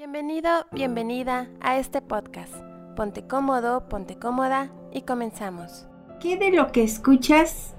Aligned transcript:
Bienvenido, 0.00 0.48
bienvenida 0.72 1.50
a 1.60 1.76
este 1.76 2.00
podcast. 2.00 2.54
Ponte 2.96 3.26
cómodo, 3.26 3.86
ponte 3.90 4.16
cómoda 4.16 4.72
y 4.94 5.02
comenzamos. 5.02 5.84
¿Qué 6.22 6.38
de 6.38 6.52
lo 6.52 6.72
que 6.72 6.82
escuchas 6.82 7.74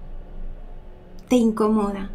te 1.29 1.37
incomoda? 1.37 2.11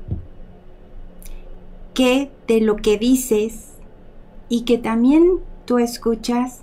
¿Qué 1.93 2.31
de 2.47 2.61
lo 2.61 2.77
que 2.77 2.99
dices 2.99 3.73
y 4.49 4.63
que 4.63 4.79
también 4.79 5.41
tú 5.65 5.79
escuchas 5.79 6.61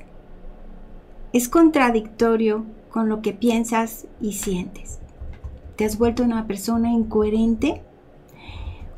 es 1.34 1.50
contradictorio 1.50 2.64
con 2.92 3.10
lo 3.10 3.22
que 3.22 3.34
piensas 3.34 4.08
y 4.22 4.36
sientes? 4.36 5.00
¿Te 5.76 5.84
has 5.84 5.98
vuelto 5.98 6.24
una 6.24 6.48
persona 6.48 6.94
incoherente? 6.94 7.82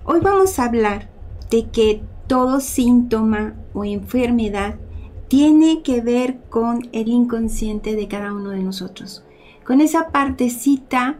Hoy 0.04 0.20
vamos 0.20 0.60
a 0.60 0.66
hablar 0.66 1.10
de 1.50 1.68
que 1.72 2.04
todo 2.28 2.60
síntoma 2.60 3.56
o 3.74 3.86
enfermedad 3.86 4.76
tiene 5.28 5.82
que 5.82 6.02
ver 6.02 6.40
con 6.50 6.88
el 6.92 7.08
inconsciente 7.08 7.96
de 7.96 8.08
cada 8.08 8.34
uno 8.34 8.52
de 8.52 8.64
nosotros, 8.64 9.24
con 9.66 9.82
esa 9.82 10.10
partecita 10.10 11.18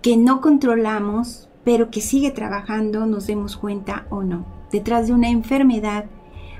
que 0.00 0.16
no 0.16 0.40
controlamos, 0.40 1.48
pero 1.64 1.90
que 1.90 2.00
sigue 2.00 2.30
trabajando, 2.30 3.06
nos 3.06 3.26
demos 3.26 3.56
cuenta 3.56 4.06
o 4.10 4.22
no. 4.22 4.44
Detrás 4.72 5.06
de 5.06 5.12
una 5.12 5.28
enfermedad 5.28 6.06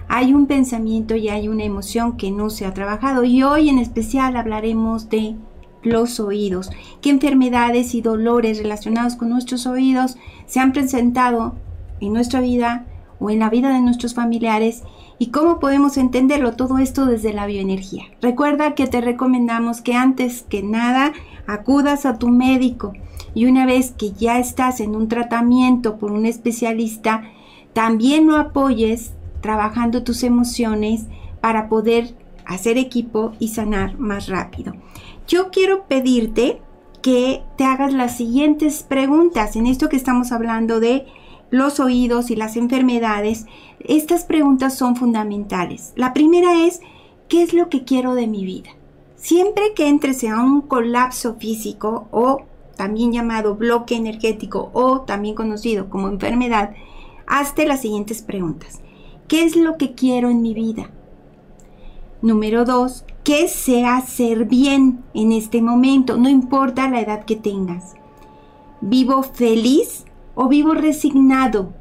hay 0.09 0.34
un 0.34 0.47
pensamiento 0.47 1.16
y 1.16 1.28
hay 1.28 1.48
una 1.48 1.64
emoción 1.64 2.16
que 2.16 2.30
no 2.30 2.50
se 2.50 2.66
ha 2.66 2.74
trabajado. 2.74 3.24
Y 3.24 3.42
hoy 3.42 3.69
en 3.69 3.78
especial 3.78 4.36
hablaremos 4.36 5.09
de 5.09 5.36
los 5.83 6.20
oídos, 6.20 6.70
qué 7.00 7.11
enfermedades 7.11 7.95
y 7.95 8.02
dolores 8.02 8.59
relacionados 8.59 9.16
con 9.16 9.30
nuestros 9.30 9.66
oídos 9.66 10.16
se 10.47 10.61
han 10.61 10.72
presentado 10.72 11.56
en 12.00 12.12
nuestra 12.12 12.41
vida 12.41 12.86
o 13.23 13.31
en 13.31 13.39
la 13.39 13.51
vida 13.51 13.73
de 13.73 13.81
nuestros 13.81 14.15
familiares 14.15 14.83
y 15.19 15.29
cómo 15.29 15.61
podemos 15.61 15.97
entenderlo 15.97 16.55
todo 16.57 16.79
esto 16.79 17.07
desde 17.07 17.33
la 17.33 17.47
bioenergía. 17.47 18.05
Recuerda 18.21 18.75
que 18.75 18.89
te 18.89 19.01
recomendamos 19.01 19.81
que 19.81 19.95
antes 19.95 20.42
que 20.42 20.62
nada 20.62 21.12
acudas 21.47 22.05
a 22.05 22.19
tu 22.19 22.29
médico 22.29 22.92
y 23.33 23.47
una 23.47 23.64
vez 23.64 23.92
que 23.92 24.12
ya 24.12 24.39
estás 24.39 24.81
en 24.81 24.97
un 24.97 25.09
tratamiento 25.09 25.97
por 25.97 26.11
un 26.11 26.27
especialista, 26.27 27.23
también 27.73 28.27
no 28.27 28.37
apoyes 28.37 29.12
trabajando 29.41 30.03
tus 30.03 30.25
emociones 30.25 31.07
para 31.41 31.69
poder 31.69 32.14
hacer 32.45 32.77
equipo 32.77 33.33
y 33.39 33.48
sanar 33.48 33.98
más 33.98 34.29
rápido. 34.29 34.75
Yo 35.29 35.51
quiero 35.51 35.84
pedirte 35.84 36.61
que 37.01 37.42
te 37.57 37.64
hagas 37.64 37.92
las 37.92 38.17
siguientes 38.17 38.83
preguntas 38.83 39.57
en 39.57 39.67
esto 39.67 39.89
que 39.89 39.97
estamos 39.97 40.33
hablando 40.33 40.81
de 40.81 41.07
los 41.53 41.81
oídos 41.81 42.31
y 42.31 42.36
las 42.36 42.56
enfermedades, 42.56 43.45
estas 43.78 44.25
preguntas 44.25 44.75
son 44.75 44.97
fundamentales. 44.97 45.92
La 45.97 46.14
primera 46.14 46.64
es, 46.64 46.81
¿qué 47.28 47.42
es 47.42 47.53
lo 47.53 47.69
que 47.69 47.84
quiero 47.84 48.14
de 48.14 48.27
mi 48.27 48.47
vida? 48.47 48.70
Siempre 49.17 49.75
que 49.77 49.86
entres 49.86 50.25
a 50.25 50.42
un 50.42 50.62
colapso 50.62 51.34
físico 51.34 52.08
o 52.11 52.39
también 52.77 53.12
llamado 53.12 53.55
bloque 53.55 53.97
energético 53.97 54.70
o 54.73 55.03
también 55.03 55.34
conocido 55.34 55.91
como 55.91 56.08
enfermedad, 56.08 56.75
hazte 57.27 57.67
las 57.67 57.83
siguientes 57.83 58.23
preguntas. 58.23 58.80
¿Qué 59.28 59.45
es 59.45 59.55
lo 59.55 59.77
que 59.77 59.92
quiero 59.92 60.30
en 60.30 60.41
mi 60.41 60.55
vida? 60.55 60.91
Número 62.23 62.64
dos, 62.64 63.05
¿qué 63.25 63.47
sé 63.47 63.84
hacer 63.84 64.47
bien 64.47 65.05
en 65.12 65.33
este 65.33 65.61
momento? 65.61 66.17
No 66.17 66.30
importa 66.30 66.89
la 66.89 67.03
edad 67.03 67.27
que 67.27 67.36
tengas. 67.36 67.92
¿Vivo 68.80 69.23
feliz 69.23 70.06
o 70.34 70.48
vivo 70.48 70.75
resignado? 70.75 71.72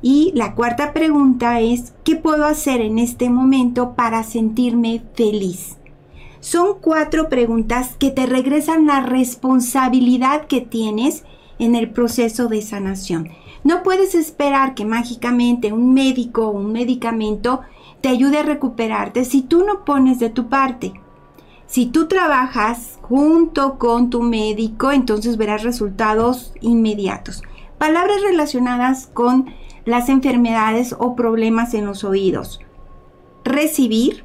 Y 0.00 0.32
la 0.34 0.54
cuarta 0.54 0.92
pregunta 0.92 1.60
es, 1.60 1.92
¿qué 2.04 2.16
puedo 2.16 2.44
hacer 2.44 2.80
en 2.80 2.98
este 2.98 3.30
momento 3.30 3.94
para 3.94 4.22
sentirme 4.22 5.02
feliz? 5.14 5.76
Son 6.40 6.76
cuatro 6.80 7.28
preguntas 7.28 7.96
que 7.98 8.10
te 8.10 8.26
regresan 8.26 8.86
la 8.86 9.00
responsabilidad 9.00 10.46
que 10.46 10.60
tienes 10.60 11.24
en 11.58 11.74
el 11.74 11.90
proceso 11.90 12.46
de 12.46 12.62
sanación. 12.62 13.28
No 13.64 13.82
puedes 13.82 14.14
esperar 14.14 14.74
que 14.74 14.84
mágicamente 14.84 15.72
un 15.72 15.92
médico 15.92 16.46
o 16.46 16.52
un 16.52 16.70
medicamento 16.70 17.62
te 18.00 18.08
ayude 18.08 18.38
a 18.38 18.44
recuperarte 18.44 19.24
si 19.24 19.42
tú 19.42 19.64
no 19.64 19.84
pones 19.84 20.20
de 20.20 20.30
tu 20.30 20.48
parte. 20.48 20.92
Si 21.68 21.84
tú 21.84 22.08
trabajas 22.08 22.98
junto 23.02 23.78
con 23.78 24.08
tu 24.08 24.22
médico, 24.22 24.90
entonces 24.90 25.36
verás 25.36 25.62
resultados 25.62 26.54
inmediatos. 26.62 27.42
Palabras 27.76 28.22
relacionadas 28.22 29.06
con 29.12 29.54
las 29.84 30.08
enfermedades 30.08 30.96
o 30.98 31.14
problemas 31.14 31.74
en 31.74 31.84
los 31.84 32.04
oídos. 32.04 32.60
Recibir, 33.44 34.24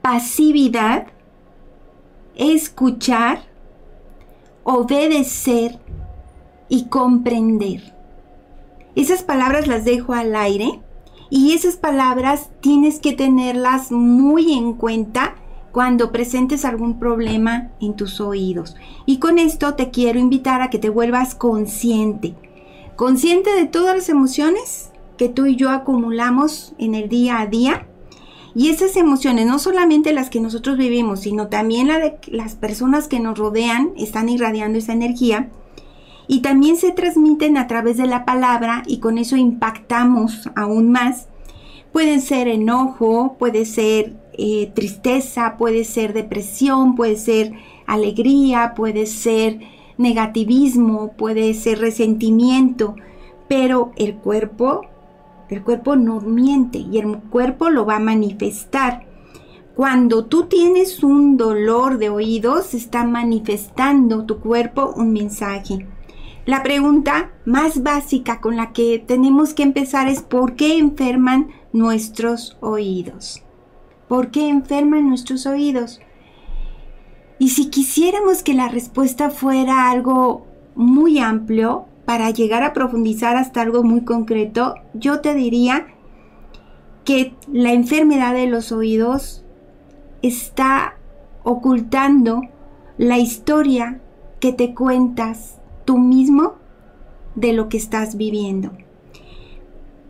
pasividad, 0.00 1.08
escuchar, 2.36 3.42
obedecer 4.62 5.80
y 6.68 6.86
comprender. 6.86 7.94
Esas 8.94 9.24
palabras 9.24 9.66
las 9.66 9.84
dejo 9.84 10.12
al 10.12 10.36
aire 10.36 10.80
y 11.30 11.52
esas 11.52 11.76
palabras 11.76 12.50
tienes 12.60 13.00
que 13.00 13.12
tenerlas 13.12 13.90
muy 13.90 14.52
en 14.52 14.74
cuenta 14.74 15.34
cuando 15.74 16.12
presentes 16.12 16.64
algún 16.64 17.00
problema 17.00 17.72
en 17.80 17.96
tus 17.96 18.20
oídos. 18.20 18.76
Y 19.06 19.18
con 19.18 19.40
esto 19.40 19.74
te 19.74 19.90
quiero 19.90 20.20
invitar 20.20 20.62
a 20.62 20.70
que 20.70 20.78
te 20.78 20.88
vuelvas 20.88 21.34
consciente. 21.34 22.36
Consciente 22.94 23.50
de 23.50 23.66
todas 23.66 23.96
las 23.96 24.08
emociones 24.08 24.92
que 25.18 25.28
tú 25.28 25.46
y 25.46 25.56
yo 25.56 25.70
acumulamos 25.70 26.74
en 26.78 26.94
el 26.94 27.08
día 27.08 27.40
a 27.40 27.48
día. 27.48 27.88
Y 28.54 28.68
esas 28.68 28.96
emociones, 28.96 29.46
no 29.46 29.58
solamente 29.58 30.12
las 30.12 30.30
que 30.30 30.40
nosotros 30.40 30.78
vivimos, 30.78 31.22
sino 31.22 31.48
también 31.48 31.88
la 31.88 31.98
de 31.98 32.18
las 32.28 32.54
personas 32.54 33.08
que 33.08 33.18
nos 33.18 33.36
rodean, 33.36 33.94
están 33.96 34.28
irradiando 34.28 34.78
esa 34.78 34.92
energía. 34.92 35.50
Y 36.28 36.42
también 36.42 36.76
se 36.76 36.92
transmiten 36.92 37.56
a 37.56 37.66
través 37.66 37.96
de 37.96 38.06
la 38.06 38.24
palabra 38.24 38.84
y 38.86 38.98
con 38.98 39.18
eso 39.18 39.34
impactamos 39.36 40.48
aún 40.54 40.92
más. 40.92 41.26
Pueden 41.90 42.20
ser 42.20 42.46
enojo, 42.46 43.34
puede 43.40 43.64
ser 43.64 44.22
eh, 44.36 44.70
tristeza, 44.74 45.56
puede 45.56 45.84
ser 45.84 46.12
depresión, 46.12 46.94
puede 46.94 47.16
ser 47.16 47.52
alegría, 47.86 48.74
puede 48.76 49.06
ser 49.06 49.60
negativismo, 49.98 51.12
puede 51.12 51.54
ser 51.54 51.78
resentimiento, 51.78 52.96
pero 53.48 53.92
el 53.96 54.16
cuerpo, 54.16 54.82
el 55.48 55.62
cuerpo 55.62 55.96
no 55.96 56.20
miente 56.20 56.78
y 56.78 56.98
el 56.98 57.18
cuerpo 57.18 57.70
lo 57.70 57.86
va 57.86 57.96
a 57.96 58.00
manifestar. 58.00 59.06
Cuando 59.74 60.26
tú 60.26 60.44
tienes 60.44 61.02
un 61.02 61.36
dolor 61.36 61.98
de 61.98 62.08
oídos, 62.08 62.74
está 62.74 63.04
manifestando 63.04 64.24
tu 64.24 64.38
cuerpo 64.38 64.94
un 64.96 65.12
mensaje. 65.12 65.86
La 66.46 66.62
pregunta 66.62 67.32
más 67.44 67.82
básica 67.82 68.40
con 68.40 68.56
la 68.56 68.72
que 68.72 69.02
tenemos 69.04 69.54
que 69.54 69.62
empezar 69.62 70.08
es 70.08 70.22
¿por 70.22 70.54
qué 70.54 70.78
enferman 70.78 71.48
nuestros 71.72 72.56
oídos? 72.60 73.42
¿Por 74.08 74.30
qué 74.30 74.48
enferman 74.48 75.08
nuestros 75.08 75.46
oídos? 75.46 76.00
Y 77.38 77.50
si 77.50 77.70
quisiéramos 77.70 78.42
que 78.42 78.54
la 78.54 78.68
respuesta 78.68 79.30
fuera 79.30 79.90
algo 79.90 80.46
muy 80.74 81.18
amplio, 81.18 81.86
para 82.04 82.30
llegar 82.30 82.62
a 82.62 82.72
profundizar 82.72 83.36
hasta 83.36 83.62
algo 83.62 83.82
muy 83.82 84.02
concreto, 84.02 84.74
yo 84.92 85.20
te 85.20 85.34
diría 85.34 85.86
que 87.04 87.34
la 87.50 87.72
enfermedad 87.72 88.34
de 88.34 88.46
los 88.46 88.72
oídos 88.72 89.44
está 90.22 90.96
ocultando 91.42 92.42
la 92.98 93.18
historia 93.18 94.00
que 94.40 94.52
te 94.52 94.74
cuentas 94.74 95.58
tú 95.84 95.98
mismo 95.98 96.54
de 97.34 97.52
lo 97.52 97.68
que 97.68 97.76
estás 97.76 98.16
viviendo. 98.16 98.72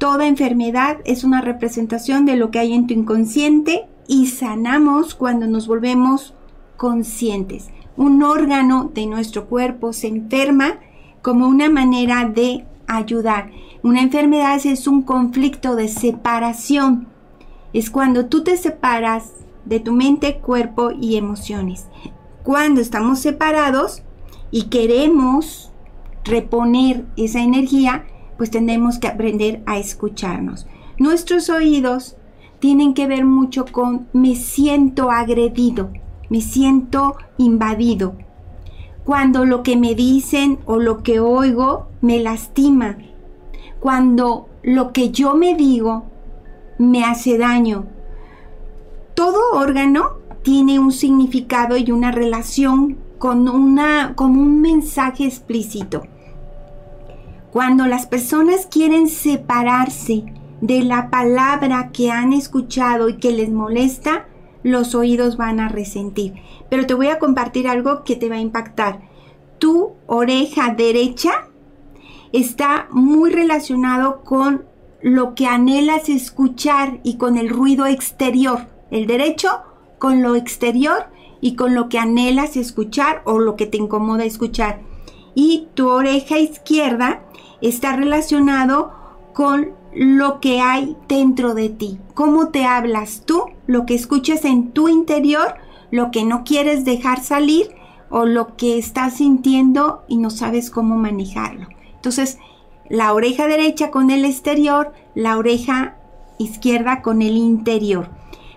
Toda 0.04 0.26
enfermedad 0.26 0.98
es 1.06 1.24
una 1.24 1.40
representación 1.40 2.26
de 2.26 2.36
lo 2.36 2.50
que 2.50 2.58
hay 2.58 2.74
en 2.74 2.86
tu 2.86 2.92
inconsciente 2.92 3.86
y 4.06 4.26
sanamos 4.26 5.14
cuando 5.14 5.46
nos 5.46 5.66
volvemos 5.66 6.34
conscientes. 6.76 7.70
Un 7.96 8.22
órgano 8.22 8.90
de 8.92 9.06
nuestro 9.06 9.46
cuerpo 9.46 9.94
se 9.94 10.08
enferma 10.08 10.78
como 11.22 11.48
una 11.48 11.70
manera 11.70 12.28
de 12.28 12.66
ayudar. 12.86 13.50
Una 13.82 14.02
enfermedad 14.02 14.60
es 14.66 14.86
un 14.86 15.00
conflicto 15.00 15.74
de 15.74 15.88
separación. 15.88 17.08
Es 17.72 17.88
cuando 17.88 18.26
tú 18.26 18.44
te 18.44 18.58
separas 18.58 19.32
de 19.64 19.80
tu 19.80 19.92
mente, 19.94 20.36
cuerpo 20.36 20.90
y 20.90 21.16
emociones. 21.16 21.88
Cuando 22.42 22.82
estamos 22.82 23.20
separados 23.20 24.02
y 24.50 24.64
queremos 24.64 25.72
reponer 26.24 27.06
esa 27.16 27.40
energía, 27.40 28.04
pues 28.36 28.50
tenemos 28.50 28.98
que 28.98 29.08
aprender 29.08 29.62
a 29.66 29.78
escucharnos. 29.78 30.66
Nuestros 30.98 31.50
oídos 31.50 32.16
tienen 32.58 32.94
que 32.94 33.06
ver 33.06 33.24
mucho 33.24 33.66
con 33.66 34.08
me 34.12 34.36
siento 34.36 35.10
agredido, 35.10 35.90
me 36.30 36.40
siento 36.40 37.16
invadido. 37.38 38.14
Cuando 39.04 39.44
lo 39.44 39.62
que 39.62 39.76
me 39.76 39.94
dicen 39.94 40.58
o 40.64 40.78
lo 40.78 41.02
que 41.02 41.20
oigo 41.20 41.88
me 42.00 42.20
lastima. 42.20 42.96
Cuando 43.80 44.48
lo 44.62 44.92
que 44.92 45.10
yo 45.10 45.34
me 45.34 45.54
digo 45.54 46.04
me 46.78 47.04
hace 47.04 47.36
daño. 47.36 47.86
Todo 49.14 49.58
órgano 49.58 50.12
tiene 50.42 50.78
un 50.78 50.92
significado 50.92 51.76
y 51.76 51.90
una 51.90 52.12
relación 52.12 52.96
con, 53.18 53.48
una, 53.48 54.14
con 54.16 54.36
un 54.36 54.60
mensaje 54.60 55.24
explícito. 55.24 56.02
Cuando 57.54 57.86
las 57.86 58.06
personas 58.06 58.66
quieren 58.66 59.08
separarse 59.08 60.24
de 60.60 60.82
la 60.82 61.08
palabra 61.08 61.92
que 61.92 62.10
han 62.10 62.32
escuchado 62.32 63.08
y 63.08 63.18
que 63.18 63.30
les 63.30 63.48
molesta, 63.48 64.26
los 64.64 64.96
oídos 64.96 65.36
van 65.36 65.60
a 65.60 65.68
resentir. 65.68 66.34
Pero 66.68 66.84
te 66.84 66.94
voy 66.94 67.10
a 67.10 67.20
compartir 67.20 67.68
algo 67.68 68.02
que 68.02 68.16
te 68.16 68.28
va 68.28 68.34
a 68.34 68.40
impactar. 68.40 69.02
Tu 69.60 69.92
oreja 70.08 70.74
derecha 70.74 71.48
está 72.32 72.88
muy 72.90 73.30
relacionado 73.30 74.24
con 74.24 74.64
lo 75.00 75.36
que 75.36 75.46
anhelas 75.46 76.08
escuchar 76.08 76.98
y 77.04 77.18
con 77.18 77.36
el 77.36 77.48
ruido 77.48 77.86
exterior. 77.86 78.66
El 78.90 79.06
derecho 79.06 79.62
con 80.00 80.22
lo 80.22 80.34
exterior 80.34 81.06
y 81.40 81.54
con 81.54 81.76
lo 81.76 81.88
que 81.88 82.00
anhelas 82.00 82.56
escuchar 82.56 83.22
o 83.26 83.38
lo 83.38 83.54
que 83.54 83.66
te 83.66 83.76
incomoda 83.76 84.24
escuchar. 84.24 84.80
Y 85.36 85.68
tu 85.74 85.88
oreja 85.88 86.38
izquierda 86.38 87.23
está 87.68 87.96
relacionado 87.96 88.92
con 89.32 89.72
lo 89.94 90.40
que 90.40 90.60
hay 90.60 90.96
dentro 91.08 91.54
de 91.54 91.68
ti, 91.68 91.98
cómo 92.14 92.48
te 92.48 92.64
hablas 92.64 93.22
tú, 93.24 93.44
lo 93.66 93.86
que 93.86 93.94
escuchas 93.94 94.44
en 94.44 94.72
tu 94.72 94.88
interior, 94.88 95.54
lo 95.90 96.10
que 96.10 96.24
no 96.24 96.44
quieres 96.44 96.84
dejar 96.84 97.22
salir 97.22 97.70
o 98.10 98.26
lo 98.26 98.56
que 98.56 98.78
estás 98.78 99.14
sintiendo 99.14 100.04
y 100.08 100.16
no 100.16 100.30
sabes 100.30 100.70
cómo 100.70 100.96
manejarlo. 100.96 101.68
Entonces, 101.94 102.38
la 102.88 103.12
oreja 103.12 103.46
derecha 103.46 103.90
con 103.90 104.10
el 104.10 104.24
exterior, 104.24 104.92
la 105.14 105.38
oreja 105.38 105.96
izquierda 106.38 107.02
con 107.02 107.22
el 107.22 107.36
interior. 107.36 108.10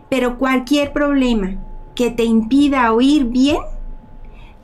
Pero 0.09 0.37
cualquier 0.37 0.93
problema 0.93 1.55
que 1.95 2.11
te 2.11 2.23
impida 2.23 2.93
oír 2.93 3.25
bien, 3.25 3.57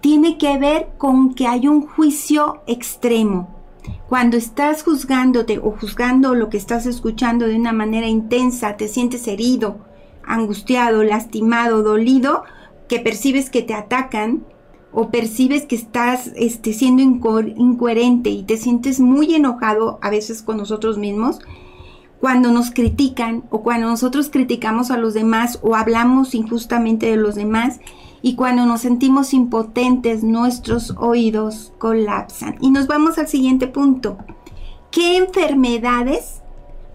tiene 0.01 0.37
que 0.37 0.57
ver 0.57 0.89
con 0.97 1.33
que 1.33 1.47
hay 1.47 1.67
un 1.67 1.87
juicio 1.87 2.61
extremo. 2.67 3.52
Cuando 4.07 4.37
estás 4.37 4.83
juzgándote 4.83 5.59
o 5.59 5.71
juzgando 5.71 6.35
lo 6.35 6.49
que 6.49 6.57
estás 6.57 6.85
escuchando 6.85 7.47
de 7.47 7.55
una 7.55 7.73
manera 7.73 8.07
intensa, 8.07 8.77
te 8.77 8.87
sientes 8.87 9.27
herido, 9.27 9.79
angustiado, 10.23 11.03
lastimado, 11.03 11.83
dolido, 11.83 12.43
que 12.87 12.99
percibes 12.99 13.49
que 13.49 13.61
te 13.61 13.73
atacan, 13.73 14.45
o 14.93 15.09
percibes 15.09 15.65
que 15.65 15.75
estás 15.75 16.31
este, 16.35 16.71
siendo 16.71 17.01
incoherente 17.01 18.29
y 18.29 18.43
te 18.43 18.57
sientes 18.57 18.99
muy 18.99 19.33
enojado 19.33 19.97
a 20.01 20.11
veces 20.11 20.43
con 20.43 20.57
nosotros 20.57 20.99
mismos, 20.99 21.39
cuando 22.23 22.53
nos 22.53 22.71
critican 22.71 23.43
o 23.49 23.63
cuando 23.63 23.87
nosotros 23.87 24.29
criticamos 24.29 24.91
a 24.91 24.97
los 24.97 25.13
demás 25.13 25.59
o 25.61 25.75
hablamos 25.75 26.35
injustamente 26.35 27.07
de 27.07 27.17
los 27.17 27.35
demás 27.35 27.81
y 28.21 28.35
cuando 28.35 28.65
nos 28.65 28.79
sentimos 28.79 29.33
impotentes, 29.33 30.23
nuestros 30.23 30.91
oídos 30.97 31.73
colapsan. 31.79 32.55
Y 32.61 32.71
nos 32.71 32.87
vamos 32.87 33.17
al 33.17 33.27
siguiente 33.27 33.67
punto. 33.67 34.19
¿Qué 34.89 35.17
enfermedades 35.17 36.41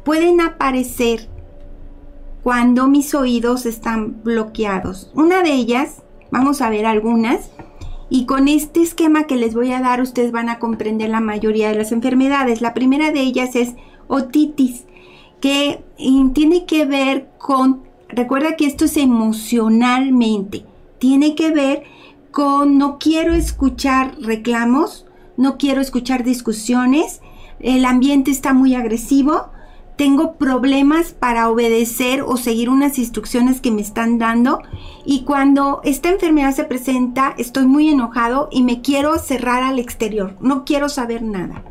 pueden 0.02 0.40
aparecer 0.40 1.28
cuando 2.42 2.88
mis 2.88 3.14
oídos 3.14 3.66
están 3.66 4.22
bloqueados? 4.24 5.10
Una 5.14 5.42
de 5.42 5.52
ellas, 5.52 6.04
vamos 6.30 6.62
a 6.62 6.70
ver 6.70 6.86
algunas, 6.86 7.50
y 8.08 8.24
con 8.24 8.48
este 8.48 8.80
esquema 8.80 9.24
que 9.24 9.36
les 9.36 9.54
voy 9.54 9.72
a 9.72 9.80
dar, 9.82 10.00
ustedes 10.00 10.32
van 10.32 10.48
a 10.48 10.58
comprender 10.58 11.10
la 11.10 11.20
mayoría 11.20 11.68
de 11.68 11.74
las 11.74 11.92
enfermedades. 11.92 12.62
La 12.62 12.72
primera 12.72 13.10
de 13.10 13.20
ellas 13.20 13.54
es 13.56 13.74
otitis, 14.08 14.84
que 15.40 15.84
tiene 16.34 16.66
que 16.66 16.84
ver 16.84 17.28
con, 17.38 17.82
recuerda 18.08 18.56
que 18.56 18.66
esto 18.66 18.86
es 18.86 18.96
emocionalmente, 18.96 20.64
tiene 20.98 21.34
que 21.34 21.52
ver 21.52 21.84
con 22.30 22.78
no 22.78 22.98
quiero 22.98 23.34
escuchar 23.34 24.16
reclamos, 24.20 25.06
no 25.36 25.56
quiero 25.56 25.80
escuchar 25.80 26.24
discusiones, 26.24 27.20
el 27.60 27.84
ambiente 27.84 28.30
está 28.30 28.52
muy 28.52 28.74
agresivo, 28.74 29.50
tengo 29.96 30.34
problemas 30.34 31.12
para 31.12 31.50
obedecer 31.50 32.22
o 32.22 32.36
seguir 32.36 32.70
unas 32.70 32.98
instrucciones 32.98 33.60
que 33.60 33.72
me 33.72 33.80
están 33.80 34.18
dando 34.18 34.60
y 35.04 35.24
cuando 35.24 35.80
esta 35.82 36.08
enfermedad 36.08 36.54
se 36.54 36.64
presenta 36.64 37.34
estoy 37.36 37.66
muy 37.66 37.88
enojado 37.88 38.48
y 38.52 38.62
me 38.62 38.80
quiero 38.80 39.18
cerrar 39.18 39.64
al 39.64 39.78
exterior, 39.80 40.36
no 40.40 40.64
quiero 40.64 40.88
saber 40.88 41.22
nada. 41.22 41.64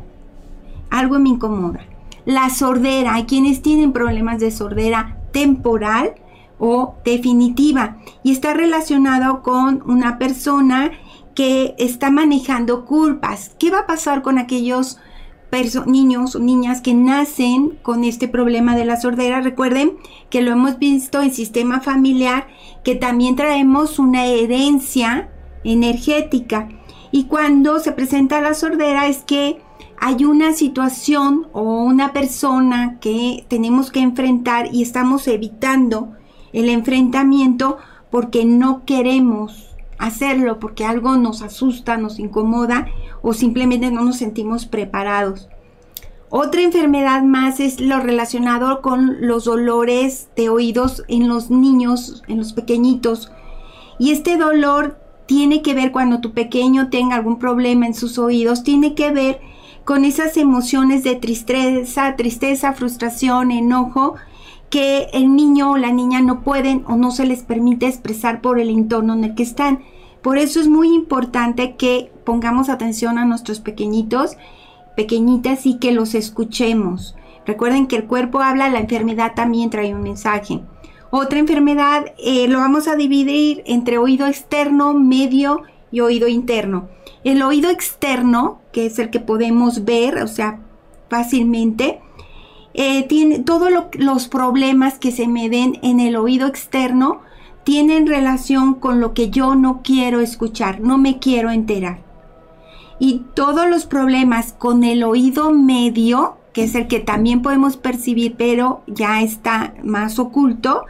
Algo 0.90 1.18
me 1.18 1.30
incomoda. 1.30 1.80
La 2.28 2.50
sordera, 2.50 3.14
hay 3.14 3.24
quienes 3.24 3.62
tienen 3.62 3.94
problemas 3.94 4.38
de 4.38 4.50
sordera 4.50 5.16
temporal 5.32 6.14
o 6.58 6.96
definitiva 7.02 7.96
y 8.22 8.32
está 8.32 8.52
relacionado 8.52 9.42
con 9.42 9.82
una 9.86 10.18
persona 10.18 10.90
que 11.34 11.74
está 11.78 12.10
manejando 12.10 12.84
culpas. 12.84 13.56
¿Qué 13.58 13.70
va 13.70 13.78
a 13.78 13.86
pasar 13.86 14.20
con 14.20 14.36
aquellos 14.36 14.98
niños 15.86 16.36
o 16.36 16.38
niñas 16.38 16.82
que 16.82 16.92
nacen 16.92 17.78
con 17.80 18.04
este 18.04 18.28
problema 18.28 18.76
de 18.76 18.84
la 18.84 19.00
sordera. 19.00 19.40
Recuerden 19.40 19.96
que 20.28 20.42
lo 20.42 20.50
hemos 20.50 20.78
visto 20.78 21.22
en 21.22 21.32
sistema 21.32 21.80
familiar, 21.80 22.46
que 22.84 22.94
también 22.94 23.36
traemos 23.36 23.98
una 23.98 24.26
herencia 24.26 25.30
energética. 25.64 26.68
Y 27.10 27.24
cuando 27.24 27.78
se 27.78 27.92
presenta 27.92 28.42
la 28.42 28.52
sordera 28.52 29.06
es 29.06 29.24
que 29.24 29.62
hay 30.00 30.24
una 30.24 30.52
situación 30.52 31.48
o 31.52 31.82
una 31.82 32.12
persona 32.12 32.98
que 33.00 33.44
tenemos 33.48 33.90
que 33.90 34.00
enfrentar 34.00 34.68
y 34.72 34.82
estamos 34.82 35.26
evitando 35.28 36.12
el 36.52 36.68
enfrentamiento 36.68 37.78
porque 38.10 38.44
no 38.44 38.84
queremos 38.84 39.76
hacerlo 39.98 40.60
porque 40.60 40.84
algo 40.84 41.16
nos 41.16 41.42
asusta, 41.42 41.96
nos 41.96 42.18
incomoda 42.18 42.86
o 43.22 43.34
simplemente 43.34 43.90
no 43.90 44.02
nos 44.02 44.16
sentimos 44.16 44.66
preparados. 44.66 45.48
Otra 46.30 46.60
enfermedad 46.60 47.22
más 47.22 47.58
es 47.58 47.80
lo 47.80 48.00
relacionado 48.00 48.82
con 48.82 49.26
los 49.26 49.46
dolores 49.46 50.28
de 50.36 50.50
oídos 50.50 51.02
en 51.08 51.26
los 51.26 51.50
niños, 51.50 52.22
en 52.28 52.38
los 52.38 52.52
pequeñitos. 52.52 53.32
Y 53.98 54.10
este 54.12 54.36
dolor 54.36 54.98
tiene 55.26 55.62
que 55.62 55.74
ver 55.74 55.90
cuando 55.90 56.20
tu 56.20 56.32
pequeño 56.32 56.90
tenga 56.90 57.16
algún 57.16 57.38
problema 57.38 57.86
en 57.86 57.94
sus 57.94 58.18
oídos, 58.18 58.62
tiene 58.62 58.94
que 58.94 59.10
ver 59.10 59.40
con 59.88 60.04
esas 60.04 60.36
emociones 60.36 61.02
de 61.02 61.16
tristeza, 61.16 62.14
tristeza, 62.14 62.74
frustración, 62.74 63.50
enojo, 63.50 64.16
que 64.68 65.08
el 65.14 65.34
niño 65.34 65.70
o 65.70 65.76
la 65.78 65.92
niña 65.92 66.20
no 66.20 66.42
pueden 66.42 66.84
o 66.88 66.96
no 66.96 67.10
se 67.10 67.24
les 67.24 67.42
permite 67.42 67.86
expresar 67.86 68.42
por 68.42 68.60
el 68.60 68.68
entorno 68.68 69.14
en 69.14 69.24
el 69.24 69.34
que 69.34 69.44
están. 69.44 69.80
Por 70.20 70.36
eso 70.36 70.60
es 70.60 70.68
muy 70.68 70.94
importante 70.94 71.76
que 71.76 72.12
pongamos 72.24 72.68
atención 72.68 73.16
a 73.16 73.24
nuestros 73.24 73.60
pequeñitos, 73.60 74.36
pequeñitas 74.94 75.64
y 75.64 75.78
que 75.78 75.92
los 75.92 76.14
escuchemos. 76.14 77.16
Recuerden 77.46 77.86
que 77.86 77.96
el 77.96 78.04
cuerpo 78.04 78.42
habla, 78.42 78.68
la 78.68 78.80
enfermedad 78.80 79.32
también 79.34 79.70
trae 79.70 79.94
un 79.94 80.02
mensaje. 80.02 80.60
Otra 81.10 81.38
enfermedad 81.38 82.12
eh, 82.18 82.46
lo 82.46 82.58
vamos 82.58 82.88
a 82.88 82.96
dividir 82.96 83.62
entre 83.64 83.96
oído 83.96 84.26
externo, 84.26 84.92
medio 84.92 85.62
y 85.90 86.00
oído 86.00 86.28
interno. 86.28 86.90
El 87.28 87.42
oído 87.42 87.68
externo, 87.68 88.62
que 88.72 88.86
es 88.86 88.98
el 88.98 89.10
que 89.10 89.20
podemos 89.20 89.84
ver, 89.84 90.22
o 90.22 90.28
sea, 90.28 90.60
fácilmente, 91.10 92.00
eh, 92.72 93.02
tiene 93.02 93.40
todos 93.40 93.68
los 93.92 94.28
problemas 94.28 94.98
que 94.98 95.12
se 95.12 95.28
me 95.28 95.50
den 95.50 95.78
en 95.82 96.00
el 96.00 96.16
oído 96.16 96.46
externo 96.46 97.20
tienen 97.64 98.06
relación 98.06 98.72
con 98.72 98.98
lo 98.98 99.12
que 99.12 99.28
yo 99.28 99.54
no 99.56 99.82
quiero 99.84 100.20
escuchar, 100.20 100.80
no 100.80 100.96
me 100.96 101.18
quiero 101.18 101.50
enterar. 101.50 101.98
Y 102.98 103.24
todos 103.34 103.68
los 103.68 103.84
problemas 103.84 104.54
con 104.54 104.82
el 104.82 105.04
oído 105.04 105.50
medio, 105.50 106.38
que 106.54 106.64
es 106.64 106.74
el 106.74 106.88
que 106.88 106.98
también 106.98 107.42
podemos 107.42 107.76
percibir, 107.76 108.36
pero 108.38 108.80
ya 108.86 109.20
está 109.20 109.74
más 109.84 110.18
oculto, 110.18 110.86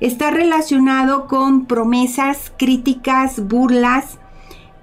está 0.00 0.30
relacionado 0.30 1.26
con 1.26 1.66
promesas, 1.66 2.54
críticas, 2.56 3.46
burlas, 3.46 4.18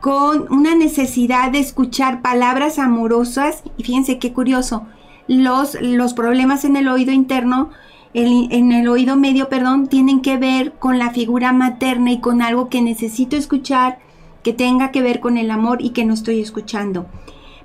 con 0.01 0.51
una 0.51 0.75
necesidad 0.75 1.51
de 1.51 1.59
escuchar 1.59 2.21
palabras 2.21 2.79
amorosas. 2.79 3.63
Y 3.77 3.83
fíjense 3.83 4.19
qué 4.19 4.33
curioso, 4.33 4.87
los, 5.27 5.77
los 5.79 6.13
problemas 6.13 6.65
en 6.65 6.75
el 6.75 6.87
oído 6.87 7.13
interno, 7.13 7.69
en 8.13 8.71
el 8.73 8.89
oído 8.89 9.15
medio, 9.15 9.47
perdón, 9.47 9.87
tienen 9.87 10.21
que 10.21 10.35
ver 10.35 10.73
con 10.73 10.99
la 10.99 11.11
figura 11.11 11.53
materna 11.53 12.11
y 12.11 12.19
con 12.19 12.41
algo 12.41 12.67
que 12.67 12.81
necesito 12.81 13.37
escuchar, 13.37 13.99
que 14.43 14.51
tenga 14.51 14.91
que 14.91 15.01
ver 15.01 15.21
con 15.21 15.37
el 15.37 15.49
amor 15.49 15.81
y 15.81 15.91
que 15.91 16.03
no 16.03 16.13
estoy 16.13 16.41
escuchando. 16.41 17.05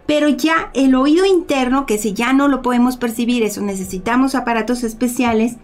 Pero 0.06 0.28
ya 0.28 0.70
el 0.74 0.94
oído 0.94 1.26
interno, 1.26 1.84
que 1.84 1.98
si 1.98 2.12
ya 2.12 2.32
no 2.32 2.46
lo 2.46 2.62
podemos 2.62 2.96
percibir, 2.96 3.42
eso 3.42 3.60
necesitamos 3.60 4.36
aparatos 4.36 4.84
especiales, 4.84 5.56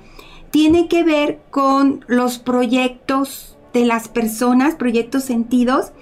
tiene 0.51 0.89
que 0.89 1.05
ver 1.05 1.41
con 1.51 2.05
los 2.09 2.39
proyectos 2.39 3.57
de 3.73 3.87
las 3.87 4.09
personas, 4.09 4.75
proyectos 4.75 5.25
sentidos, 5.25 5.93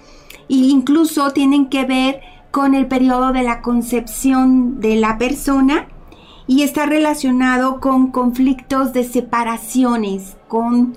e 0.50 0.54
incluso 0.54 1.30
tienen 1.30 1.66
que 1.66 1.84
ver 1.84 2.20
con 2.50 2.74
el 2.74 2.86
periodo 2.86 3.32
de 3.32 3.44
la 3.44 3.62
concepción 3.62 4.80
de 4.80 4.96
la 4.96 5.16
persona 5.16 5.86
y 6.48 6.62
está 6.62 6.86
relacionado 6.86 7.78
con 7.78 8.10
conflictos 8.10 8.92
de 8.92 9.04
separaciones, 9.04 10.36
con 10.48 10.94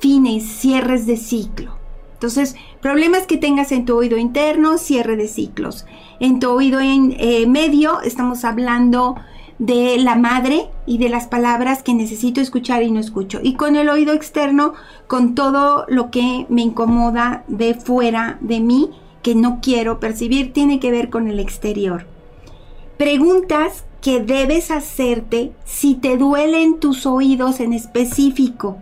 fines, 0.00 0.44
cierres 0.44 1.06
de 1.06 1.16
ciclo. 1.16 1.76
Entonces, 2.14 2.56
problemas 2.80 3.26
que 3.26 3.36
tengas 3.36 3.70
en 3.70 3.84
tu 3.84 3.96
oído 3.96 4.18
interno, 4.18 4.78
cierre 4.78 5.16
de 5.16 5.28
ciclos. 5.28 5.86
En 6.18 6.40
tu 6.40 6.50
oído 6.50 6.80
en, 6.80 7.14
eh, 7.20 7.46
medio 7.46 8.00
estamos 8.00 8.44
hablando 8.44 9.14
de 9.58 9.96
la 9.98 10.16
madre 10.16 10.68
y 10.84 10.98
de 10.98 11.08
las 11.08 11.26
palabras 11.26 11.82
que 11.82 11.94
necesito 11.94 12.40
escuchar 12.40 12.82
y 12.82 12.90
no 12.90 13.00
escucho. 13.00 13.40
Y 13.42 13.54
con 13.54 13.76
el 13.76 13.88
oído 13.88 14.12
externo, 14.12 14.74
con 15.06 15.34
todo 15.34 15.84
lo 15.88 16.10
que 16.10 16.46
me 16.48 16.62
incomoda 16.62 17.44
de 17.48 17.74
fuera 17.74 18.38
de 18.40 18.60
mí, 18.60 18.90
que 19.22 19.34
no 19.34 19.60
quiero 19.62 19.98
percibir, 19.98 20.52
tiene 20.52 20.78
que 20.78 20.90
ver 20.90 21.10
con 21.10 21.28
el 21.28 21.40
exterior. 21.40 22.06
Preguntas 22.98 23.84
que 24.00 24.20
debes 24.20 24.70
hacerte 24.70 25.52
si 25.64 25.94
te 25.94 26.16
duelen 26.16 26.78
tus 26.78 27.06
oídos 27.06 27.60
en 27.60 27.72
específico. 27.72 28.78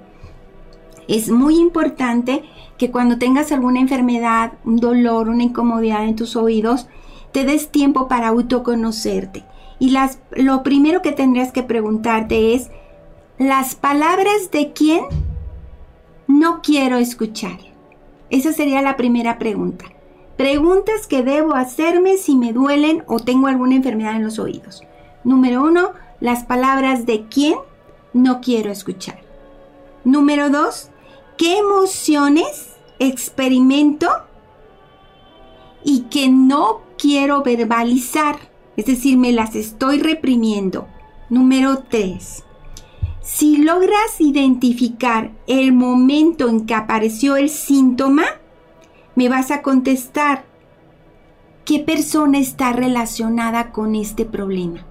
Es 1.09 1.31
muy 1.31 1.57
importante 1.57 2.43
que 2.79 2.91
cuando 2.91 3.19
tengas 3.19 3.53
alguna 3.53 3.81
enfermedad, 3.81 4.55
un 4.65 4.77
dolor, 4.77 5.29
una 5.29 5.45
incomodidad 5.45 6.05
en 6.05 6.17
tus 6.17 6.37
oídos, 6.37 6.89
te 7.33 7.45
des 7.45 7.71
tiempo 7.71 8.09
para 8.09 8.29
autoconocerte. 8.29 9.45
Y 9.79 9.91
las, 9.91 10.19
lo 10.33 10.63
primero 10.63 11.03
que 11.03 11.13
tendrías 11.13 11.53
que 11.53 11.63
preguntarte 11.63 12.55
es, 12.55 12.71
¿las 13.39 13.75
palabras 13.75 14.51
de 14.51 14.73
quién 14.73 15.05
no 16.27 16.63
quiero 16.63 16.99
escuchar? 16.99 17.59
Esa 18.31 18.53
sería 18.53 18.83
la 18.83 18.97
primera 18.97 19.39
pregunta. 19.39 19.87
Preguntas 20.37 21.07
que 21.07 21.23
debo 21.23 21.55
hacerme 21.55 22.17
si 22.17 22.35
me 22.35 22.53
duelen 22.53 23.05
o 23.07 23.21
tengo 23.21 23.47
alguna 23.47 23.77
enfermedad 23.77 24.17
en 24.17 24.25
los 24.25 24.39
oídos. 24.39 24.83
Número 25.23 25.63
uno, 25.63 25.93
las 26.21 26.45
palabras 26.45 27.07
de 27.07 27.27
quién 27.29 27.57
no 28.13 28.41
quiero 28.41 28.71
escuchar. 28.71 29.21
Número 30.05 30.51
dos, 30.51 30.91
qué 31.37 31.59
emociones 31.59 32.75
experimento 32.99 34.09
y 35.83 36.03
que 36.03 36.29
no 36.29 36.81
quiero 36.99 37.43
verbalizar, 37.43 38.37
es 38.77 38.87
decir, 38.87 39.19
me 39.19 39.33
las 39.33 39.55
estoy 39.55 39.99
reprimiendo. 39.99 40.87
Número 41.31 41.85
3. 41.89 42.45
Si 43.23 43.57
logras 43.57 44.21
identificar 44.21 45.31
el 45.47 45.73
momento 45.73 46.49
en 46.49 46.67
que 46.67 46.75
apareció 46.75 47.37
el 47.37 47.49
síntoma, 47.49 48.25
me 49.15 49.29
vas 49.29 49.51
a 49.51 49.63
contestar, 49.63 50.45
¿qué 51.65 51.79
persona 51.79 52.39
está 52.39 52.73
relacionada 52.73 53.73
con 53.73 53.95
este 53.95 54.25
problema? 54.27 54.85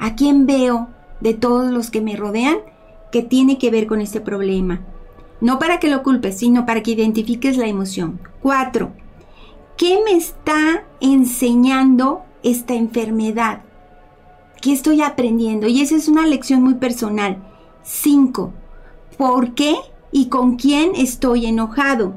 ¿A 0.00 0.16
quién 0.16 0.46
veo 0.46 0.88
de 1.20 1.34
todos 1.34 1.70
los 1.70 1.90
que 1.90 2.00
me 2.00 2.16
rodean 2.16 2.58
que 3.12 3.22
tiene 3.22 3.58
que 3.58 3.70
ver 3.70 3.86
con 3.86 4.00
este 4.00 4.20
problema? 4.20 4.80
No 5.40 5.58
para 5.58 5.78
que 5.78 5.88
lo 5.88 6.02
culpes, 6.02 6.38
sino 6.38 6.66
para 6.66 6.82
que 6.82 6.90
identifiques 6.90 7.56
la 7.56 7.68
emoción. 7.68 8.20
4. 8.42 8.90
¿Qué 9.76 10.00
me 10.04 10.12
está 10.12 10.84
enseñando 11.00 12.25
esta 12.42 12.74
enfermedad? 12.74 13.62
¿Qué 14.60 14.72
estoy 14.72 15.02
aprendiendo? 15.02 15.66
Y 15.66 15.80
esa 15.80 15.96
es 15.96 16.08
una 16.08 16.26
lección 16.26 16.62
muy 16.62 16.74
personal. 16.74 17.42
5. 17.82 18.52
¿Por 19.16 19.54
qué 19.54 19.76
y 20.10 20.26
con 20.28 20.56
quién 20.56 20.92
estoy 20.96 21.46
enojado? 21.46 22.14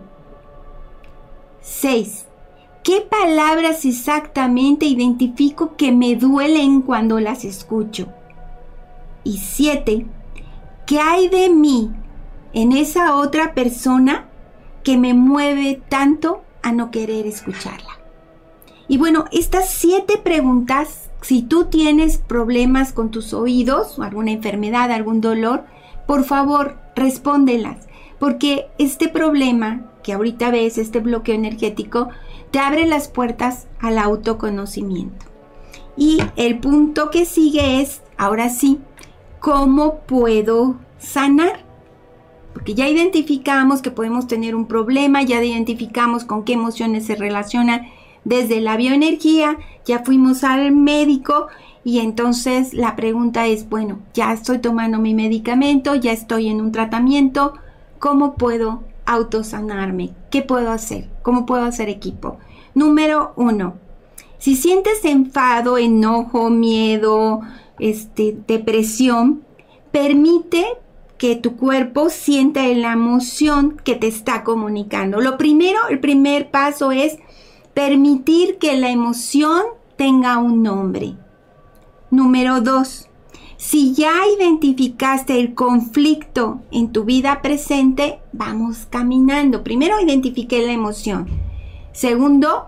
6. 1.61 2.25
¿Qué 2.83 3.01
palabras 3.01 3.85
exactamente 3.85 4.85
identifico 4.85 5.75
que 5.75 5.91
me 5.91 6.15
duelen 6.15 6.81
cuando 6.81 7.19
las 7.19 7.45
escucho? 7.45 8.07
Y 9.23 9.37
7. 9.37 10.05
¿Qué 10.85 10.99
hay 10.99 11.27
de 11.29 11.49
mí 11.49 11.91
en 12.53 12.71
esa 12.71 13.15
otra 13.15 13.53
persona 13.53 14.29
que 14.83 14.97
me 14.97 15.13
mueve 15.13 15.81
tanto 15.87 16.41
a 16.61 16.71
no 16.71 16.91
querer 16.91 17.27
escucharla. 17.27 17.98
Y 18.89 18.97
bueno, 18.97 19.25
estas 19.31 19.69
siete 19.69 20.17
preguntas, 20.17 21.11
si 21.21 21.43
tú 21.43 21.65
tienes 21.65 22.17
problemas 22.17 22.91
con 22.91 23.11
tus 23.11 23.33
oídos, 23.33 23.99
alguna 23.99 24.31
enfermedad, 24.31 24.91
algún 24.91 25.21
dolor, 25.21 25.63
por 26.07 26.25
favor, 26.25 26.79
respóndelas, 26.95 27.87
porque 28.17 28.65
este 28.79 29.07
problema 29.07 29.91
que 30.01 30.13
ahorita 30.13 30.49
ves, 30.49 30.79
este 30.79 31.01
bloqueo 31.01 31.35
energético, 31.35 32.09
te 32.49 32.57
abre 32.57 32.87
las 32.87 33.07
puertas 33.09 33.67
al 33.79 33.99
autoconocimiento. 33.99 35.27
Y 35.95 36.17
el 36.35 36.57
punto 36.57 37.11
que 37.11 37.25
sigue 37.25 37.81
es, 37.81 38.01
ahora 38.17 38.49
sí, 38.49 38.79
¿cómo 39.39 39.99
puedo 39.99 40.77
sanar? 40.97 41.69
porque 42.53 42.73
ya 42.73 42.89
identificamos 42.89 43.81
que 43.81 43.91
podemos 43.91 44.27
tener 44.27 44.53
un 44.53 44.65
problema, 44.65 45.21
ya 45.21 45.41
identificamos 45.41 46.25
con 46.25 46.43
qué 46.43 46.53
emociones 46.53 47.05
se 47.05 47.15
relacionan 47.15 47.87
desde 48.23 48.61
la 48.61 48.77
bioenergía, 48.77 49.57
ya 49.85 50.03
fuimos 50.03 50.43
al 50.43 50.71
médico 50.71 51.47
y 51.83 51.99
entonces 51.99 52.73
la 52.73 52.95
pregunta 52.95 53.47
es, 53.47 53.69
bueno, 53.69 53.99
ya 54.13 54.33
estoy 54.33 54.59
tomando 54.59 54.99
mi 54.99 55.13
medicamento, 55.13 55.95
ya 55.95 56.11
estoy 56.11 56.49
en 56.49 56.61
un 56.61 56.71
tratamiento, 56.71 57.53
¿cómo 57.99 58.35
puedo 58.35 58.83
autosanarme? 59.05 60.11
¿Qué 60.29 60.41
puedo 60.41 60.71
hacer? 60.71 61.09
¿Cómo 61.23 61.45
puedo 61.45 61.63
hacer 61.63 61.89
equipo? 61.89 62.37
Número 62.75 63.33
uno, 63.35 63.75
si 64.37 64.55
sientes 64.55 65.03
enfado, 65.03 65.77
enojo, 65.77 66.49
miedo, 66.49 67.41
este, 67.79 68.37
depresión, 68.47 69.43
permite 69.91 70.65
que 71.17 71.35
tu 71.35 71.57
cuerpo 71.57 72.09
sienta 72.09 72.65
la 72.67 72.93
emoción 72.93 73.77
que 73.83 73.95
te 73.95 74.07
está 74.07 74.43
comunicando. 74.45 75.19
Lo 75.19 75.37
primero, 75.37 75.79
el 75.89 75.99
primer 75.99 76.49
paso 76.49 76.91
es 76.91 77.17
permitir 77.79 78.57
que 78.57 78.75
la 78.75 78.91
emoción 78.91 79.61
tenga 79.95 80.37
un 80.37 80.63
nombre. 80.63 81.15
Número 82.11 82.59
dos, 82.59 83.07
si 83.55 83.93
ya 83.93 84.11
identificaste 84.37 85.39
el 85.39 85.53
conflicto 85.53 86.59
en 86.71 86.91
tu 86.91 87.05
vida 87.05 87.41
presente, 87.41 88.19
vamos 88.33 88.85
caminando. 88.89 89.63
Primero, 89.63 89.97
identifique 90.01 90.61
la 90.61 90.73
emoción. 90.73 91.29
Segundo, 91.93 92.65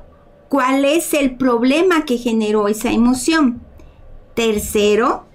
cuál 0.47 0.85
es 0.85 1.13
el 1.13 1.35
problema 1.35 2.05
que 2.05 2.17
generó 2.17 2.69
esa 2.69 2.93
emoción. 2.93 3.61
Tercero, 4.33 5.25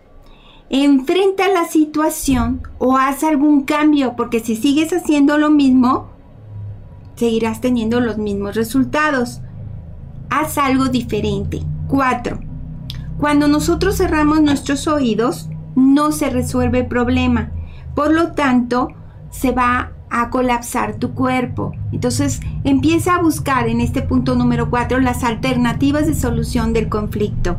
enfrenta 0.70 1.48
la 1.48 1.66
situación 1.66 2.62
o 2.78 2.96
haz 2.96 3.24
algún 3.24 3.64
cambio, 3.64 4.16
porque 4.16 4.40
si 4.40 4.56
sigues 4.56 4.94
haciendo 4.94 5.36
lo 5.36 5.50
mismo, 5.50 6.08
seguirás 7.14 7.60
teniendo 7.60 8.00
los 8.00 8.16
mismos 8.16 8.56
resultados. 8.56 9.42
Haz 10.38 10.58
algo 10.58 10.90
diferente. 10.90 11.62
4. 11.88 12.38
Cuando 13.18 13.48
nosotros 13.48 13.96
cerramos 13.96 14.42
nuestros 14.42 14.86
oídos, 14.86 15.48
no 15.74 16.12
se 16.12 16.28
resuelve 16.28 16.80
el 16.80 16.88
problema. 16.88 17.52
Por 17.94 18.12
lo 18.12 18.32
tanto, 18.32 18.88
se 19.30 19.52
va 19.52 19.92
a 20.10 20.28
colapsar 20.28 20.96
tu 20.96 21.14
cuerpo. 21.14 21.72
Entonces, 21.90 22.40
empieza 22.64 23.14
a 23.14 23.22
buscar 23.22 23.66
en 23.66 23.80
este 23.80 24.02
punto 24.02 24.34
número 24.34 24.68
4 24.68 25.00
las 25.00 25.24
alternativas 25.24 26.06
de 26.06 26.14
solución 26.14 26.74
del 26.74 26.90
conflicto. 26.90 27.56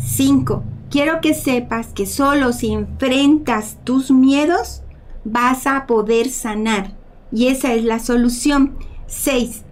5 0.00 0.62
quiero 0.90 1.20
que 1.20 1.34
sepas 1.34 1.88
que 1.88 2.06
solo 2.06 2.54
si 2.54 2.72
enfrentas 2.72 3.76
tus 3.84 4.10
miedos 4.10 4.84
vas 5.24 5.66
a 5.66 5.86
poder 5.86 6.30
sanar. 6.30 6.96
Y 7.30 7.48
esa 7.48 7.74
es 7.74 7.84
la 7.84 7.98
solución. 7.98 8.78
6. 9.06 9.64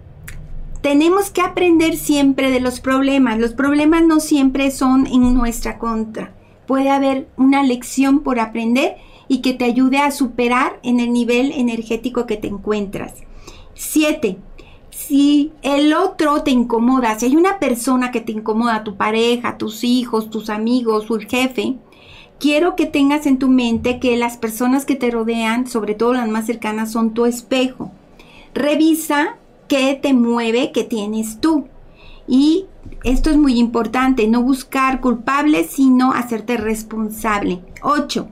Tenemos 0.83 1.31
que 1.31 1.39
aprender 1.39 1.95
siempre 1.95 2.51
de 2.51 2.59
los 2.59 2.81
problemas. 2.81 3.39
Los 3.39 3.53
problemas 3.53 4.03
no 4.03 4.19
siempre 4.19 4.69
son 4.69 5.07
en 5.07 5.33
nuestra 5.33 5.79
contra. 5.79 6.35
Puede 6.67 6.89
haber 6.89 7.29
una 7.37 7.63
lección 7.63 8.19
por 8.19 8.37
aprender 8.39 8.97
y 9.29 9.41
que 9.41 9.53
te 9.53 9.63
ayude 9.63 9.99
a 9.99 10.11
superar 10.11 10.81
en 10.83 10.99
el 10.99 11.13
nivel 11.13 11.53
energético 11.53 12.25
que 12.25 12.35
te 12.35 12.47
encuentras. 12.49 13.13
7 13.75 14.37
si 14.89 15.51
el 15.63 15.93
otro 15.93 16.43
te 16.43 16.51
incomoda, 16.51 17.17
si 17.17 17.27
hay 17.27 17.35
una 17.35 17.59
persona 17.59 18.11
que 18.11 18.21
te 18.21 18.31
incomoda, 18.31 18.83
tu 18.83 18.95
pareja, 18.95 19.57
tus 19.57 19.83
hijos, 19.83 20.29
tus 20.29 20.49
amigos, 20.49 21.07
tu 21.07 21.17
jefe, 21.19 21.77
quiero 22.39 22.75
que 22.75 22.85
tengas 22.85 23.25
en 23.25 23.39
tu 23.39 23.49
mente 23.49 23.99
que 23.99 24.17
las 24.17 24.37
personas 24.37 24.85
que 24.85 24.95
te 24.95 25.09
rodean, 25.09 25.65
sobre 25.65 25.95
todo 25.95 26.13
las 26.13 26.27
más 26.29 26.45
cercanas, 26.45 26.91
son 26.91 27.13
tu 27.13 27.25
espejo. 27.25 27.91
Revisa 28.53 29.37
qué 29.73 29.97
te 29.99 30.13
mueve, 30.13 30.71
qué 30.71 30.83
tienes 30.83 31.39
tú. 31.41 31.67
Y 32.27 32.67
esto 33.03 33.31
es 33.31 33.37
muy 33.37 33.57
importante, 33.57 34.27
no 34.27 34.43
buscar 34.43 35.01
culpables, 35.01 35.71
sino 35.71 36.13
hacerte 36.13 36.57
responsable. 36.57 37.63
8. 37.81 38.27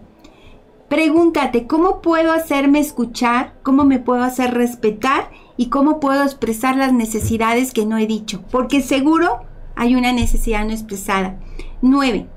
Pregúntate, 0.87 1.65
¿cómo 1.65 1.99
puedo 2.01 2.31
hacerme 2.31 2.79
escuchar? 2.79 3.55
¿Cómo 3.63 3.85
me 3.85 3.97
puedo 3.97 4.23
hacer 4.23 4.53
respetar? 4.53 5.31
y 5.57 5.67
cómo 5.67 5.99
puedo 5.99 6.23
expresar 6.23 6.75
las 6.75 6.91
necesidades 6.91 7.71
que 7.71 7.85
no 7.85 7.99
he 7.99 8.07
dicho, 8.07 8.43
porque 8.49 8.81
seguro 8.81 9.43
hay 9.75 9.93
una 9.93 10.11
necesidad 10.11 10.65
no 10.65 10.71
expresada. 10.71 11.39
9. 11.83 12.27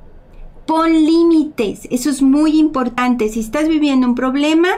Pon 0.66 0.92
límites, 0.92 1.88
eso 1.90 2.10
es 2.10 2.20
muy 2.20 2.58
importante. 2.58 3.30
Si 3.30 3.40
estás 3.40 3.68
viviendo 3.68 4.06
un 4.06 4.14
problema 4.14 4.68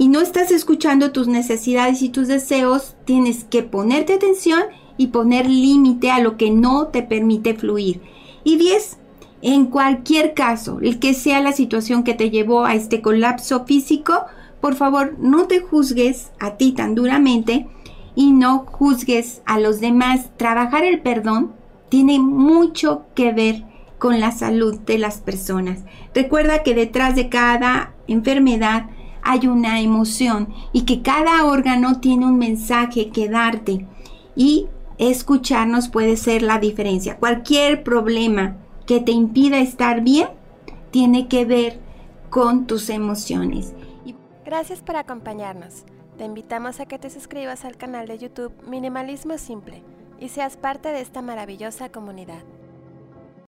y 0.00 0.08
no 0.08 0.22
estás 0.22 0.50
escuchando 0.50 1.12
tus 1.12 1.28
necesidades 1.28 2.00
y 2.00 2.08
tus 2.08 2.26
deseos, 2.26 2.96
tienes 3.04 3.44
que 3.44 3.62
ponerte 3.62 4.14
atención 4.14 4.62
y 4.96 5.08
poner 5.08 5.44
límite 5.46 6.10
a 6.10 6.20
lo 6.20 6.38
que 6.38 6.50
no 6.50 6.86
te 6.86 7.02
permite 7.02 7.52
fluir. 7.52 8.00
Y 8.42 8.56
10. 8.56 8.96
En 9.42 9.66
cualquier 9.66 10.32
caso, 10.32 10.78
el 10.80 11.00
que 11.00 11.12
sea 11.12 11.42
la 11.42 11.52
situación 11.52 12.02
que 12.02 12.14
te 12.14 12.30
llevó 12.30 12.64
a 12.64 12.74
este 12.74 13.02
colapso 13.02 13.66
físico, 13.66 14.24
por 14.62 14.74
favor 14.74 15.16
no 15.18 15.46
te 15.48 15.60
juzgues 15.60 16.30
a 16.38 16.56
ti 16.56 16.72
tan 16.72 16.94
duramente 16.94 17.68
y 18.14 18.32
no 18.32 18.60
juzgues 18.60 19.42
a 19.44 19.60
los 19.60 19.80
demás. 19.80 20.30
Trabajar 20.38 20.82
el 20.82 21.02
perdón 21.02 21.52
tiene 21.90 22.18
mucho 22.18 23.04
que 23.14 23.32
ver 23.34 23.64
con 23.98 24.18
la 24.18 24.32
salud 24.32 24.78
de 24.78 24.96
las 24.96 25.18
personas. 25.18 25.80
Recuerda 26.14 26.62
que 26.62 26.74
detrás 26.74 27.16
de 27.16 27.28
cada 27.28 27.92
enfermedad 28.08 28.86
hay 29.22 29.46
una 29.46 29.80
emoción 29.80 30.52
y 30.72 30.82
que 30.82 31.02
cada 31.02 31.44
órgano 31.44 32.00
tiene 32.00 32.26
un 32.26 32.38
mensaje 32.38 33.10
que 33.10 33.28
darte 33.28 33.86
y 34.36 34.66
escucharnos 34.98 35.88
puede 35.88 36.16
ser 36.16 36.42
la 36.42 36.58
diferencia. 36.58 37.16
Cualquier 37.16 37.82
problema 37.82 38.56
que 38.86 39.00
te 39.00 39.12
impida 39.12 39.58
estar 39.58 40.02
bien 40.02 40.28
tiene 40.90 41.28
que 41.28 41.44
ver 41.44 41.80
con 42.28 42.66
tus 42.66 42.90
emociones. 42.90 43.74
Gracias 44.44 44.80
por 44.80 44.96
acompañarnos. 44.96 45.84
Te 46.18 46.24
invitamos 46.24 46.80
a 46.80 46.86
que 46.86 46.98
te 46.98 47.08
suscribas 47.08 47.64
al 47.64 47.76
canal 47.76 48.08
de 48.08 48.18
YouTube 48.18 48.52
Minimalismo 48.66 49.38
Simple 49.38 49.82
y 50.18 50.28
seas 50.28 50.56
parte 50.56 50.90
de 50.90 51.00
esta 51.00 51.22
maravillosa 51.22 51.90
comunidad. 51.90 52.42